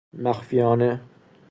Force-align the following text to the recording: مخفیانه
مخفیانه 0.13 0.99